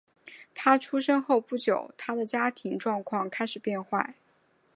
[0.55, 4.15] 他出生后不久他的家庭状况开始变坏。